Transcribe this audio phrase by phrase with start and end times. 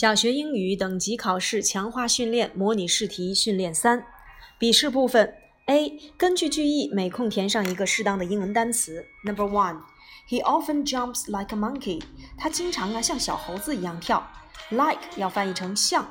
[0.00, 4.02] 小学英语等级考试强化训练模拟试题训练三，
[4.58, 5.34] 笔试部分。
[5.66, 6.00] A.
[6.16, 9.04] 根据句意，每空填上一个适当的英文单词。
[9.22, 9.82] Number one,
[10.26, 12.00] he often jumps like a monkey.
[12.38, 14.26] 他经常啊像小猴子一样跳。
[14.70, 16.10] Like 要翻译成像。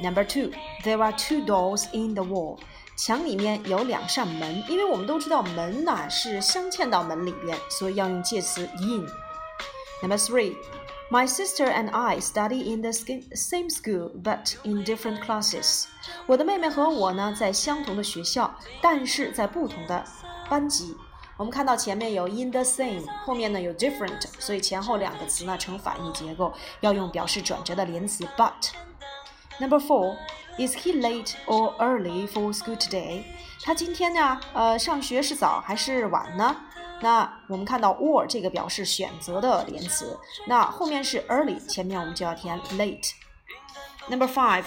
[0.00, 0.52] Number two,
[0.84, 2.60] there are two doors in the wall.
[2.96, 9.04] 墙里面有两扇门，因为我们都知道门呐是镶嵌到门里边，所以要用介词 in。
[10.00, 10.54] Number three.
[11.11, 15.85] My sister and I study in the same school, but in different classes.
[16.25, 20.03] 我的妹妹和我呢，在相同的学校，但是在不同的
[20.49, 20.95] 班级。
[21.37, 30.17] 我们看到前面有 in the same，后面呢有 different，所以前后两个词呢呈反义结构，要用表示转折的连词 but。Number four,
[30.57, 33.23] is he late or early for school today?
[33.63, 36.55] 他今天呢，呃，上学是早还是晚呢？
[37.00, 43.12] 那我们看到 or 这个表示选择的连词，那后面是 early，前面我们就要填 late。
[44.08, 44.66] Number five,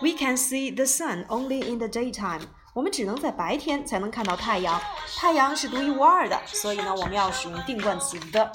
[0.00, 2.42] we can see the sun only in the daytime。
[2.74, 4.80] 我们只能在白天才能看到太阳，
[5.16, 8.50] 太阳是独一无二的，所以呢，我们要使用定冠词 the。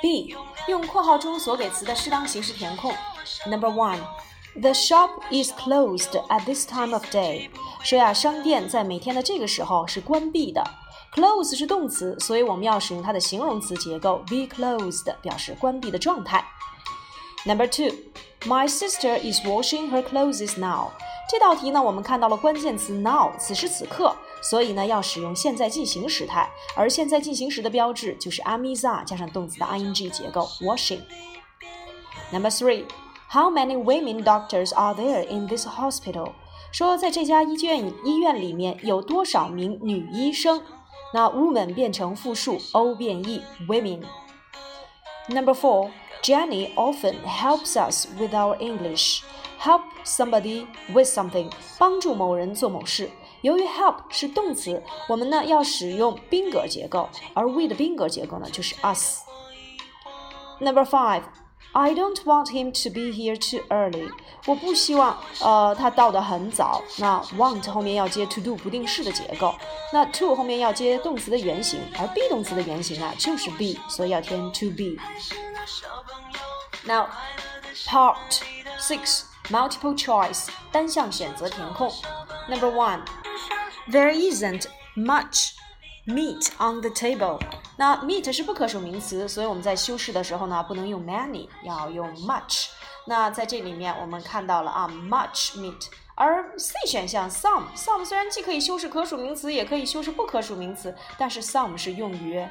[0.00, 0.36] B
[0.68, 2.94] 用括号中所给词的适当形式填空。
[3.46, 4.00] Number one,
[4.54, 7.50] the shop is closed at this time of day。
[7.82, 10.62] 说呀，商店在每天的这个时候是关闭的。
[11.14, 16.44] Close 是动词，所以我们要使用它的形容词结构，be closed 表示关闭的状态。
[17.44, 17.94] Number two,
[18.42, 20.90] my sister is washing her clothes now。
[21.30, 31.00] 这道题呢，我们看到了关键词 now，此时此刻，所以呢要使用现在进行时态，而现在进行时的标志就是 amiza 加上动词的 ing 结构 washing。
[32.32, 32.84] Number three,
[33.30, 36.32] how many women doctors are there in this hospital？
[36.72, 40.62] 说在这家医院医院里面有多少名女医生？
[41.13, 49.21] 那 woman 变成复数，o 变 e women。Number four, Jenny often helps us with our English.
[49.59, 53.09] Help somebody with something，帮助某人做某事。
[53.41, 61.23] 由于 help 是动词，我们呢要使用宾格结构，而 with 的宾格结构呢就是 us。Number five.
[61.75, 64.07] I don't want him to be here too early。
[64.45, 66.83] 我不希望呃他到的很早。
[66.97, 69.55] 那 want 后面要接 to do 不定式的结构，
[69.91, 77.07] 那 to 后面要接动词的原形，而 be 动词的原形啊就是 be，所以要填 to be。Now
[77.87, 78.41] part
[78.79, 81.91] six multiple choice 单项选择填空。
[82.47, 82.99] Number one,
[83.89, 84.65] there isn't
[84.95, 85.53] much
[86.05, 87.39] meat on the table。
[87.78, 92.70] 那 meat 是不可数名词，所以我们在修饰的时候呢，不能用 many，要用 much。
[93.06, 95.86] 那在这里面我们看到了啊，much meat。
[96.16, 102.44] 而 C 选项 some，some 虽然既可以修饰可数名词，也可以修饰不可数名词，但是 some 是用于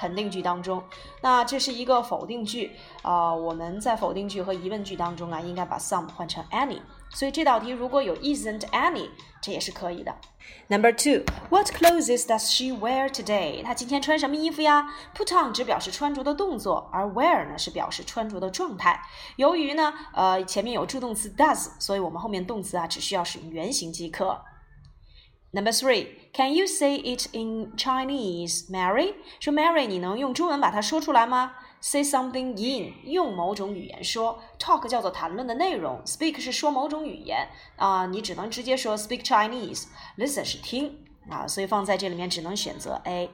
[0.00, 0.82] 肯定句当中。
[1.20, 2.72] 那这是一个否定句
[3.02, 6.80] 啊，我们在否定句和疑问句当中啊，应该把 some 换成 any。
[7.12, 9.08] 所以这道题如果有 isn't any，
[9.42, 10.14] 这也是可以的。
[10.68, 13.62] Number two, what clothes does she wear today？
[13.64, 19.02] 她今天穿什么衣服呀？Put on 只表示穿着的动作，而 wear 呢是表示穿着的状态。
[19.36, 24.42] 由于呢，呃，前面有助动词 does，所以我们后面动词啊只需要使用原形即可。
[25.52, 29.14] Number three, can you say it in Chinese, Mary？
[29.40, 40.98] 说 Mary，你能用中文把它说出来吗？Say something in 用某种语言说，talk 叫做谈论的内容，speak 是说某种语言啊，你只能直接说 speak Chinese，listen 是听
[41.28, 43.30] 啊，所以放在这里面只能选择 A。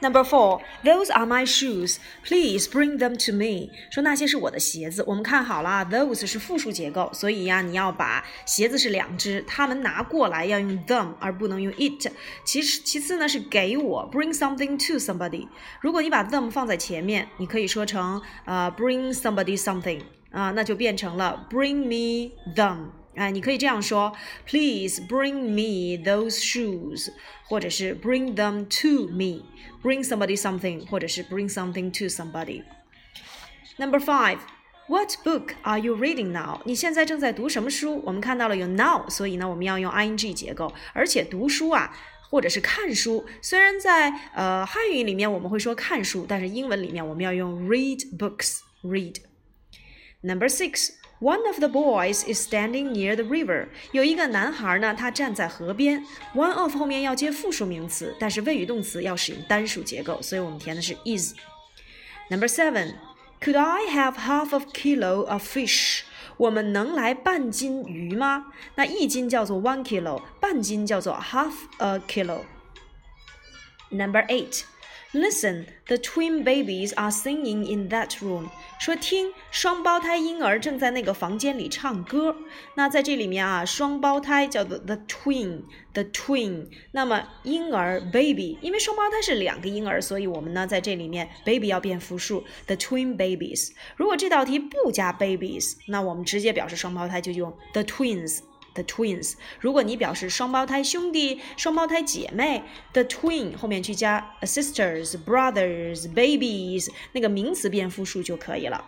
[0.00, 1.98] Number four, those are my shoes.
[2.24, 3.70] Please bring them to me.
[3.90, 5.04] 说那些是我的鞋子。
[5.06, 12.10] 我们看好了，those 是复数结构，所以呀，你要把鞋子是两只，他们拿过来要用 them，而不能用 it。
[12.44, 15.46] 其实其次呢是给我，bring something to somebody。
[15.80, 22.99] 如果你把 them 放在前面，你可以说成呃 bring somebody something 啊，那就变成了 bring me them。
[23.15, 24.13] 哎，你可以这样说：
[24.45, 27.09] Please bring me those shoes，
[27.47, 36.31] 或者是 bring them to me，bring somebody something，或者是 bring something to somebody。Number five。What book are you reading
[36.31, 36.61] now？
[36.63, 38.03] 你现在正在读什么书？
[38.05, 40.71] 我们看到了有 now，所以呢，我们要用 ing 结构。
[40.93, 41.91] 而且读书啊，
[42.29, 50.89] 或者是看书，虽然在呃汉语里面我们会说看书，但是英文里面我们要用 read books。read。Number six。
[51.21, 53.69] One of the boys is standing near the river。
[53.93, 56.05] 有一个男孩呢，他站在河边。
[56.33, 62.95] One of 后面要接复数名词，但是谓语动词要使用单数结构，所以我们填的是 is。Number seven,
[63.39, 66.01] could I have half of kilo of fish？
[66.37, 68.47] 我们能来半斤鱼吗？
[68.75, 74.63] 那一斤叫做 one kilo，半斤叫做 half a kilo。Number eight。
[75.12, 78.48] Listen, the twin babies are singing in that room.
[78.78, 82.36] 说听，双胞胎婴儿正在那个房间里唱歌。
[82.76, 86.68] 那在这里面啊，双胞胎叫做 the twin，the twin。
[86.92, 93.72] 那么婴儿 baby，因为双胞胎是两个婴儿，所以我们呢在这里面 baby 要变复数，the twin babies。
[93.96, 98.42] 如果这道题不加 babies，那我们直接表示双胞胎就用 the twins。
[98.79, 102.61] The twins，如果你表示双胞胎兄弟、双胞胎姐妹，
[102.91, 108.83] the twin 后面去加 sisters、brothers、babies，那个名词变复数就可以了。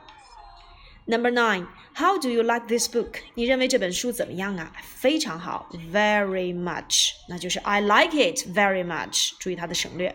[1.05, 3.21] Number nine，How do you like this book？
[3.35, 4.73] 你认为这本书怎么样啊？
[4.83, 9.31] 非常好，very much，那就是 I like it very much。
[9.39, 10.13] 注意它的省略。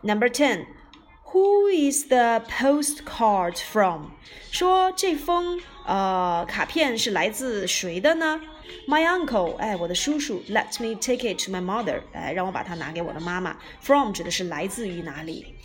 [0.00, 4.06] Number ten，Who is the postcard from？
[4.50, 8.41] 说这封 呃卡片是来自谁的呢
[8.87, 13.55] ？My uncle，哎，我的叔叔，Let me take it to my mother，哎，让我把它拿给我的妈妈。
[13.81, 15.55] From 指的是来自于哪里。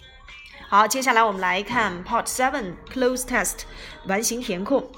[0.69, 3.63] 好，接下来我们来看 Part Seven Close Test
[4.07, 4.91] 完形填空。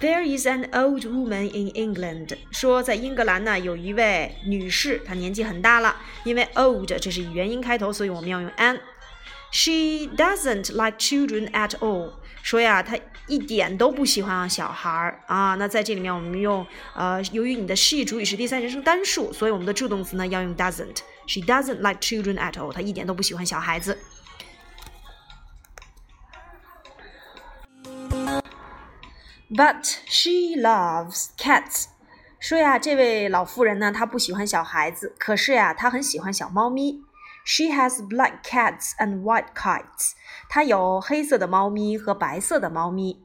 [0.00, 5.96] There is an old woman in England，说在英格兰呢有一位女士，她年纪很大了。
[6.24, 8.80] 因为 old 这是以元音开头，所以我们要用 an。
[9.52, 12.14] She doesn't like children at all。
[12.42, 12.98] 说呀，她
[13.28, 15.54] 一点都不喜欢小孩儿啊。
[15.54, 20.98] 那在这里面，我们用呃，由于你的 she 主语是第三人称单数，所以我们的助动词呢要用 doesn't。
[21.26, 22.72] She doesn't like children at all。
[22.72, 23.96] 她一点都不喜欢小孩子。
[29.48, 31.84] But she loves cats。
[32.40, 37.02] 说呀，这位老妇人呢，她不喜欢小孩子，可是呀，她很喜欢小猫咪。
[37.44, 40.12] She has black cats and white kites。
[40.51, 43.23] 她有黑色的猫咪和白色的猫咪。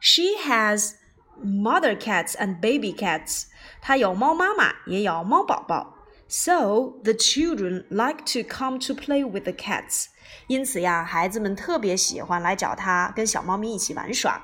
[0.00, 0.94] She has
[1.42, 3.44] mother cats and baby cats。
[3.80, 5.94] 她有猫妈妈，也有猫宝宝。
[6.28, 10.06] So the children like to come to play with the cats。
[10.48, 14.42] 因此呀，孩子们特别喜欢来找她，跟小猫咪一起玩耍。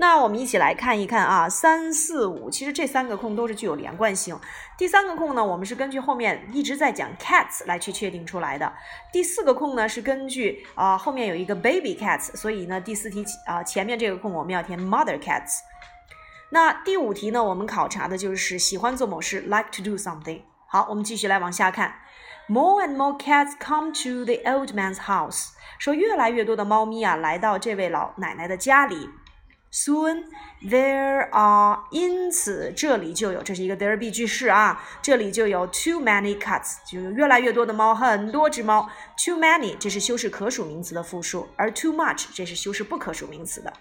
[0.00, 4.38] 那我们一起来看一看啊，三四五，其实这三个空都是具有连贯性。
[4.76, 8.72] 第三个空呢，我们是根据后面一直在讲 cats 来去确定出来的。
[9.12, 15.58] 第四个空呢，是根据啊后面有一个 baby cats，所以呢第四题啊前面这个空我们要填 mother cats。
[16.50, 20.42] 那第五题呢，我们考察的就是喜欢做某事，like to do something。
[20.68, 21.96] 好，我们继续来往下看。
[22.46, 25.48] More and more cats come to the old man's house，
[25.78, 29.10] 说越来越多的猫咪啊来到这位老奶奶的家里。
[29.70, 30.24] Soon
[30.62, 38.88] there are，因此这里就有，这是一个 there be 句式啊，这里就有 too many cats，就有越来越多的猫，很多只猫。
[39.22, 43.72] Too many 这是修饰可数名词的复数，而 too much 这是修饰不可数名词的。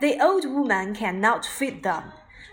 [0.00, 2.02] The old woman cannot feed them。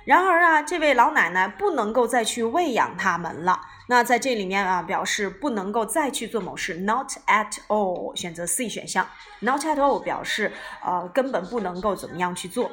[0.05, 3.59] 然而啊，这位老奶奶不能够再去喂养它们了。
[3.91, 9.09] 那在这里面啊，表示不能够再去做某事，not at all，选择 C 选项
[9.39, 10.53] ，not at all 表示
[10.85, 12.69] 呃根本不能够怎么样去做。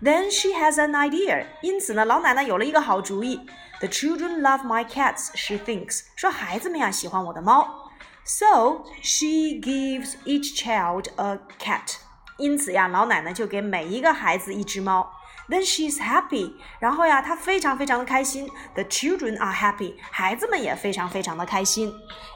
[0.00, 3.40] Then she has an idea，因此呢，老奶奶有了一个好主意。
[3.80, 7.90] The children love my cats，she thinks，说孩子们呀喜欢我的猫。
[8.24, 11.96] So she gives each child a cat，
[12.38, 15.10] 因此呀，老奶奶就给每一个孩子一只猫。
[15.52, 18.48] Then she's happy，然后呀，她非常非常的开心。
[18.72, 21.92] The children are happy，孩子们也非常非常的开心。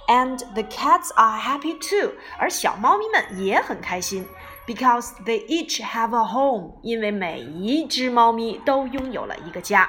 [0.06, 4.28] And the cats are happy too，而小猫咪们也很开心。
[4.66, 9.88] Because they each have a home，因为每一只猫咪都拥有了一个家。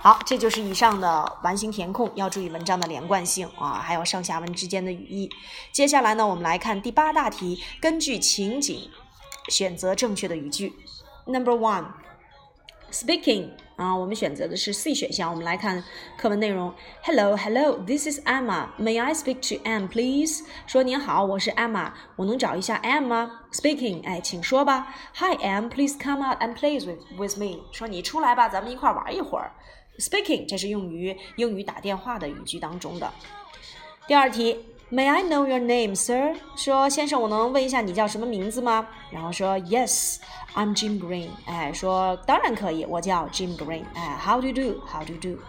[0.00, 5.30] 好，这就是以上的完形填空，要注意文章的连贯性啊，还有上下文之间的语义。
[5.70, 8.90] 接下来呢，我们来看第八大题，根据情景
[9.46, 10.72] 选择正确的语句。
[11.26, 11.84] Number one,
[12.90, 15.30] speaking 啊，我们选择的是 C 选项。
[15.30, 15.82] 我们来看
[16.16, 16.74] 课文内容。
[17.04, 18.68] Hello, hello, this is Emma.
[18.78, 20.42] May I speak to Em, please?
[20.66, 24.94] 说您好，我是 Emma，我能找一下 Em 吗？Speaking，哎，请说吧。
[25.14, 27.60] Hi, Em, please come out and play with with me.
[27.72, 29.52] 说你出来吧，咱们一块玩一会儿。
[29.98, 33.12] Speaking，这是用于英语打电话的语句当中的。
[34.06, 34.58] 第二题。
[34.91, 36.35] May I know your name, sir？
[36.55, 38.87] 说先生，我能问一下你叫什么名字吗？
[39.09, 40.17] 然后说 Yes,
[40.53, 41.29] I'm Jim Green。
[41.45, 43.85] 哎，说当然可以，我叫 Jim Green。
[43.95, 44.81] 哎，How do you do?
[44.85, 45.41] How do you do?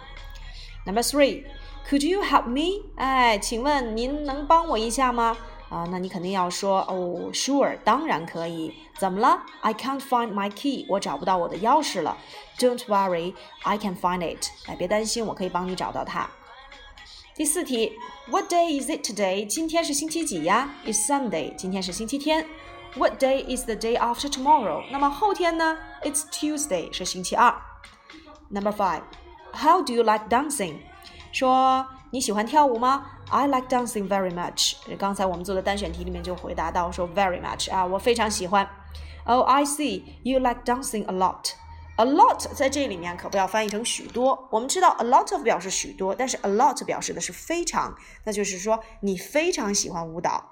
[0.86, 1.44] Number three,
[1.88, 2.86] Could you help me?
[2.96, 5.36] 哎，请问您能帮我一下吗？
[5.68, 8.72] 啊，那你肯定要说哦，Sure，当然可以。
[8.96, 9.42] 怎么了？
[9.60, 12.16] I can't find my key，我找不到我的钥匙了。
[12.58, 13.34] Don't worry,
[13.64, 14.46] I can find it。
[14.66, 16.30] 哎，别担心，我可以帮你找到它。
[17.38, 17.92] 第四题，
[18.28, 19.44] What day is it today？
[19.46, 20.70] 今天是星期几呀？
[20.86, 22.46] It's Sunday，今天是星期天。
[22.96, 24.84] What day is the day after tomorrow？
[24.92, 25.76] 那么后天呢？
[26.02, 27.54] It's Tuesday，是星期二。
[28.50, 30.76] Number five，How do you like dancing？
[31.32, 34.74] 说你喜欢跳舞吗 I like dancing very much。
[34.96, 38.68] 刚才我们做的单选题里面就回答到说 very much 啊，我非常喜欢。
[39.24, 40.02] Oh, I see.
[40.22, 41.54] You like dancing a lot.
[41.99, 44.47] A lot 在这里面可不要翻译成许多。
[44.49, 50.49] 我们知道 a lot of 表示许多，但是 a lot 表示的是非常，那就是说你非常喜欢舞蹈。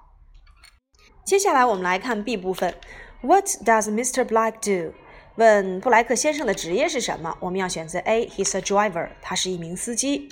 [1.26, 2.76] 接下来我们来看 B 部分。
[3.22, 4.26] What does Mr.
[4.26, 4.94] Black do？
[5.36, 7.38] 问布莱克先生的职业是什么？
[7.40, 8.28] 我们要选择 A.
[8.28, 10.28] He's a driver，他是一名司机。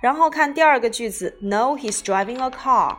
[0.00, 2.96] 然后看第二个句子，No, he's driving a car，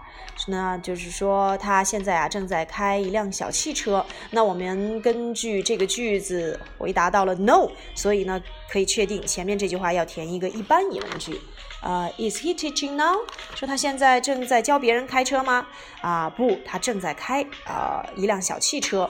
[0.48, 4.06] 那就是说他现在啊正在开一辆小汽车。
[4.30, 11.40] 那我们根据这个句子回答到了 No，所以呢可以确定前面这句话要填一个一般疑问句。
[11.82, 13.26] 呃，Is he teaching now？
[13.56, 15.66] 说他现在正在教别人开车吗？
[16.02, 19.10] 啊，不，他正在开啊一辆小汽车。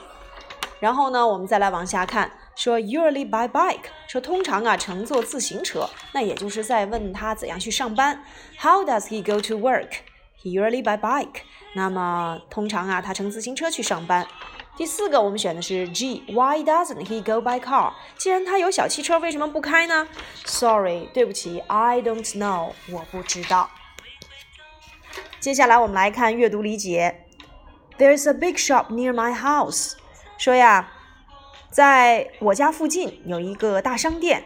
[0.80, 2.32] 然后呢，我们再来往下看。
[2.54, 8.22] 说 usually by bike，说通常啊乘坐自行车，那也就是在问他怎样去上班。
[8.58, 9.88] How does he go to work?
[10.42, 11.42] He usually by bike。
[11.74, 14.26] 那么通常啊他乘自行车去上班。
[14.76, 17.92] 第四个我们选的是 G，Why doesn't he go by car？
[18.16, 20.06] 既然他有小汽车，为什么不开呢
[20.44, 23.70] ？Sorry，对不起，I don't know，我不知道。
[25.40, 27.26] 接下来我们来看阅读理解。
[27.98, 29.94] There is a big shop near my house。
[30.38, 30.92] 说呀。
[31.71, 34.43] 在我家附近有一个大商店，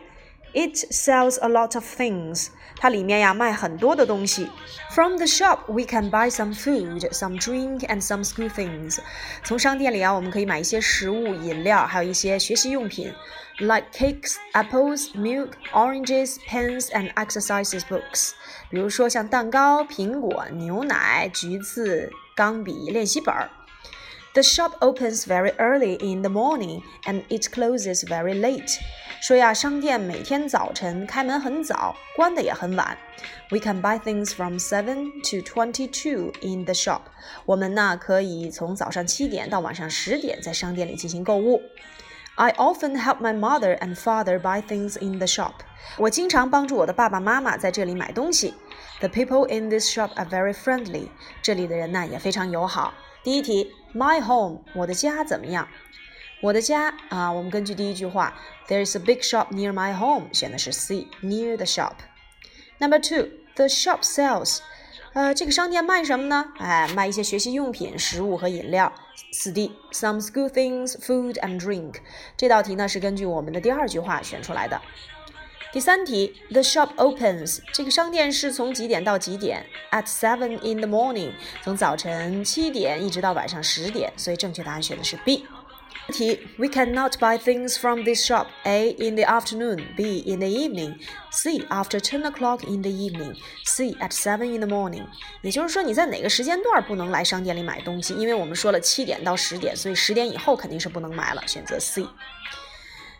[0.53, 2.49] It sells a lot of things。
[2.75, 4.49] 它里面呀卖很多的东西。
[4.91, 8.99] From the shop we can buy some food, some drink, and some school things。
[9.43, 13.13] 从商店里啊，我们可以买一些食物、饮料，还有一些学习用品，
[13.59, 18.31] like cakes, apples, milk, oranges, pens, and exercises books。
[18.69, 23.49] 比如说像蛋糕、苹果、牛奶、橘子、钢笔、练习本儿。
[24.35, 28.79] The shop opens very early in the morning and it closes very late.
[29.21, 32.97] 说呀，商店每天早晨开门很早，关的也很晚。
[33.49, 37.01] We can buy things from seven to twenty-two in the shop.
[37.45, 41.61] 我们呢可以从早上七点到晚上十点在商店里进行购物。
[42.35, 45.51] I often help my mother and father buy things in the shop.
[45.97, 48.53] 我经常帮助我的爸爸妈妈在这里买东西。
[49.01, 51.09] The people in this shop are very friendly.
[51.43, 52.93] 这里的人呢也非常友好。
[53.26, 55.66] 第一题，My home，我的家怎么样？
[56.40, 61.94] 我的家啊，我们根据第一句话，There is a big shop near my home，选的是 C，near the shop。
[62.78, 64.60] Number two，the shop sells，
[65.12, 66.52] 呃，这个商店卖什么呢？
[66.58, 68.92] 哎，卖一些学习用品、食物和饮料。
[69.32, 71.96] 四 D，some school things，food and drink。
[72.36, 74.80] 这道题呢是根据我们的第二句话选出来的。
[75.73, 79.65] 第三题，The shop opens，这个商店是从几点到几点？
[79.91, 81.31] At seven in the morning，
[81.63, 85.45] 从早晨七点一直到晚上十点，所以正确答案选的是 B。
[86.11, 88.47] 题，We cannot buy things from this shop.
[88.63, 90.97] A in the afternoon, B in the evening,
[91.31, 95.05] C after ten o'clock in the evening, C at seven in the morning。
[95.41, 98.13] 也就是说，你在哪个时间段不能来商店里买东西？
[98.15, 102.05] 因为我们说了七点到十点，所以十点以后肯定是不能买了，选择 C。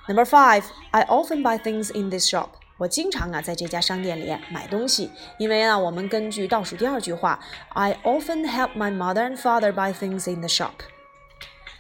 [0.09, 2.51] Number five, I often buy things in this shop.
[2.79, 10.73] 我经常啊在这家商店里买东西，因为啊，我们根据倒数第二句话，I often help my mother and father buy things in the shop。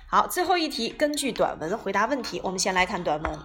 [0.09, 2.41] 好，最后一题，根据短文回答问题。
[2.43, 3.39] 我们先来看短文。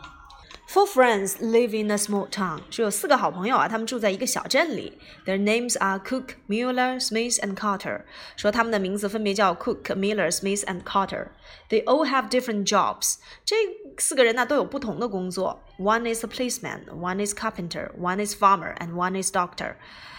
[0.71, 2.61] Four friends live in a small town。
[2.71, 4.99] 说有四个好朋友啊，他们住在一个小镇里。
[5.25, 8.03] Their names are Cook, Miller, Smith and Carter。
[8.37, 13.17] 说他们的名字分别叫 Cook, Miller, Smith and Carter。They all have different jobs。
[13.45, 13.57] 这
[13.99, 15.63] 四个人呢都有不同的工作。
[15.79, 19.77] One is a policeman, one is carpenter, one is farmer, and one is doctor。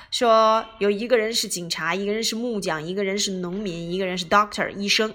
[0.10, 5.14] 说有一个人是警察，一个人是木匠，一个人是农民，一个人是 doctor 医生。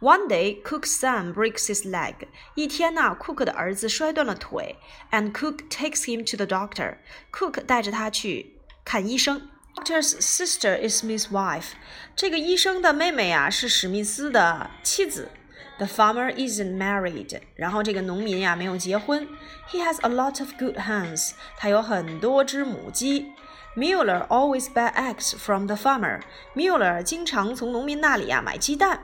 [0.00, 2.14] One day, Cook's son breaks his leg.
[2.54, 4.76] 一天呢，Cook 的儿子摔断了腿，
[5.12, 6.96] and Cook takes him to the doctor.
[7.30, 9.48] Cook 带着他去看医生。
[9.74, 11.70] Doctor's sister is Smith's wife.
[12.14, 15.30] 这个医生的妹妹啊是史密斯的妻子。
[15.78, 17.40] The farmer isn't married.
[17.54, 19.26] 然后这个农民呀没有结婚。
[19.70, 21.32] He has a lot of good hens.
[21.56, 23.32] 他有很多只母鸡。
[23.74, 26.20] Mueller always buy eggs from the farmer.
[26.54, 29.00] Mueller 经常从农民那里啊买鸡蛋。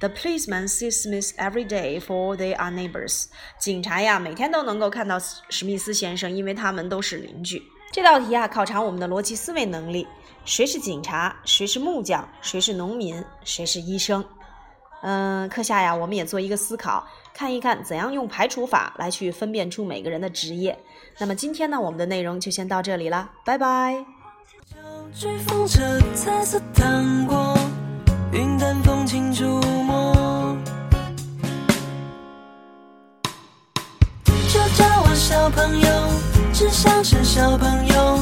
[0.00, 3.26] The policeman sees Smith every day, for they are neighbors.
[3.58, 5.18] 警察呀，每天都能够看到
[5.50, 7.62] 史密斯先生，因为他们都是邻居。
[7.92, 10.08] 这道题啊，考察我们的逻辑思维能力。
[10.46, 11.36] 谁是警察？
[11.44, 12.26] 谁是木匠？
[12.40, 13.22] 谁是农民？
[13.44, 14.24] 谁是医生？
[15.02, 20.78] 嗯，课下呀，我们也做一个思考，看一看怎样用排除法来去分辨出每个人的职业。
[21.18, 24.06] 那么今天呢，我们的内容就先到这里了，拜拜。
[28.32, 29.44] 云淡风轻触
[29.82, 30.56] 摸，
[34.24, 35.88] 就叫我小朋友，
[36.52, 38.20] 只想是小朋友，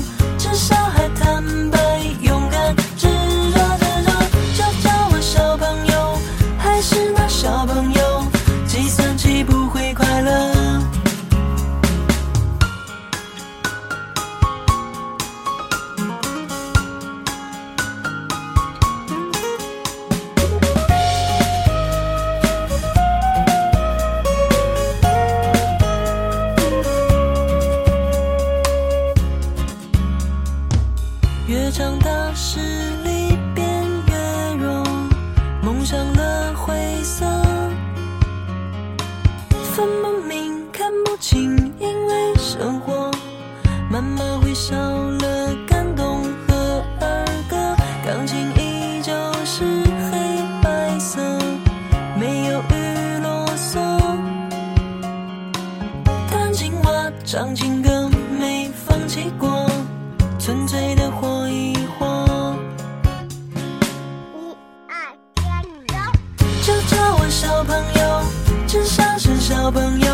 [69.70, 70.07] 朋友。